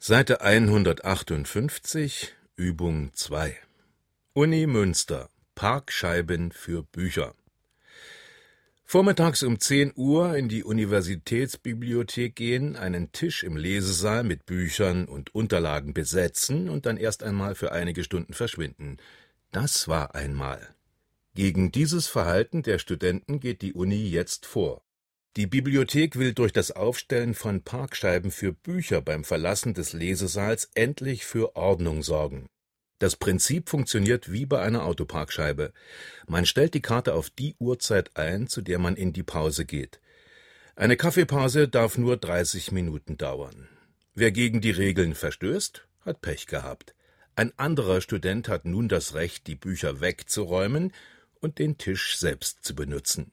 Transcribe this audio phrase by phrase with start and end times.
[0.00, 3.56] Seite 158, Übung 2.
[4.32, 5.28] Uni Münster.
[5.56, 7.34] Parkscheiben für Bücher.
[8.84, 15.34] Vormittags um 10 Uhr in die Universitätsbibliothek gehen, einen Tisch im Lesesaal mit Büchern und
[15.34, 18.98] Unterlagen besetzen und dann erst einmal für einige Stunden verschwinden.
[19.50, 20.76] Das war einmal.
[21.34, 24.80] Gegen dieses Verhalten der Studenten geht die Uni jetzt vor.
[25.38, 31.24] Die Bibliothek will durch das Aufstellen von Parkscheiben für Bücher beim Verlassen des Lesesaals endlich
[31.24, 32.46] für Ordnung sorgen.
[32.98, 35.72] Das Prinzip funktioniert wie bei einer Autoparkscheibe.
[36.26, 40.00] Man stellt die Karte auf die Uhrzeit ein, zu der man in die Pause geht.
[40.74, 43.68] Eine Kaffeepause darf nur 30 Minuten dauern.
[44.16, 46.96] Wer gegen die Regeln verstößt, hat Pech gehabt.
[47.36, 50.92] Ein anderer Student hat nun das Recht, die Bücher wegzuräumen
[51.38, 53.30] und den Tisch selbst zu benutzen.